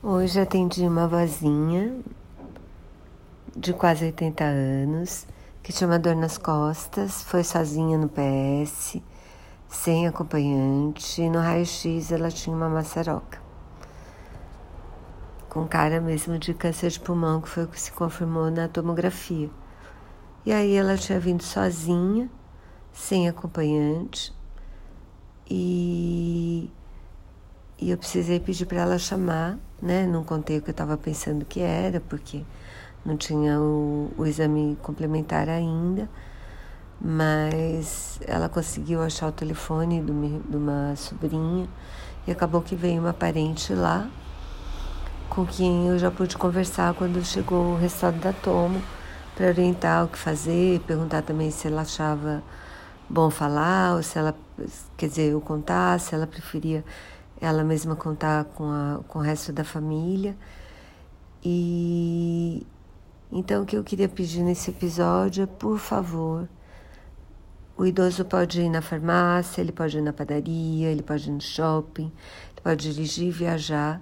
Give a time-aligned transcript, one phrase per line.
[0.00, 1.92] Hoje atendi uma vozinha
[3.56, 5.26] de quase 80 anos
[5.60, 9.02] que tinha uma dor nas costas, foi sozinha no PS,
[9.68, 13.42] sem acompanhante, e no raio-x ela tinha uma maçaroca.
[15.48, 19.50] Com cara mesmo de câncer de pulmão, que foi o que se confirmou na tomografia.
[20.46, 22.30] E aí ela tinha vindo sozinha,
[22.92, 24.32] sem acompanhante,
[25.50, 26.70] e
[27.80, 30.06] e eu precisei pedir para ela chamar, né?
[30.06, 32.42] Não contei o que eu estava pensando que era, porque
[33.04, 36.08] não tinha o, o exame complementar ainda.
[37.00, 40.10] Mas ela conseguiu achar o telefone de
[40.56, 41.68] uma, sobrinha
[42.26, 44.10] e acabou que veio uma parente lá
[45.30, 48.82] com quem eu já pude conversar quando chegou o resultado da tomo
[49.36, 52.42] para orientar o que fazer, perguntar também se ela achava
[53.08, 54.34] bom falar ou se ela,
[54.96, 56.84] quer dizer, eu contar, se ela preferia
[57.40, 60.36] ela mesma contar com, a, com o resto da família.
[61.44, 62.66] E
[63.30, 66.48] então o que eu queria pedir nesse episódio é, por favor,
[67.76, 71.40] o idoso pode ir na farmácia, ele pode ir na padaria, ele pode ir no
[71.40, 72.10] shopping,
[72.52, 74.00] ele pode dirigir e viajar,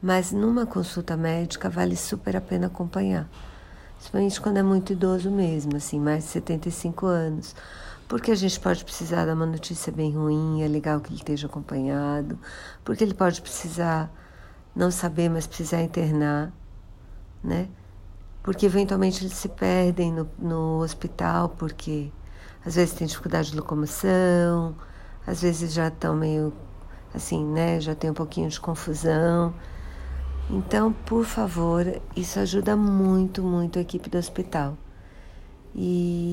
[0.00, 3.28] mas numa consulta médica vale super a pena acompanhar.
[3.96, 7.54] Principalmente quando é muito idoso mesmo, assim, mais de 75 anos
[8.08, 11.46] porque a gente pode precisar de uma notícia bem ruim, é legal que ele esteja
[11.46, 12.38] acompanhado,
[12.84, 14.10] porque ele pode precisar
[14.74, 16.52] não saber, mas precisar internar,
[17.42, 17.68] né?
[18.42, 22.12] Porque eventualmente eles se perdem no, no hospital, porque
[22.64, 24.76] às vezes tem dificuldade de locomoção,
[25.26, 26.52] às vezes já estão meio
[27.14, 27.80] assim, né?
[27.80, 29.54] Já tem um pouquinho de confusão.
[30.48, 34.76] Então, por favor, isso ajuda muito, muito a equipe do hospital.
[35.74, 36.25] E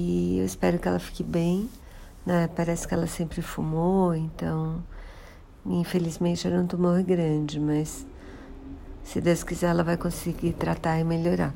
[0.43, 1.69] eu espero que ela fique bem.
[2.25, 2.49] Né?
[2.55, 4.83] Parece que ela sempre fumou, então
[5.65, 8.05] infelizmente era um tumor grande, mas
[9.03, 11.53] se Deus quiser ela vai conseguir tratar e melhorar.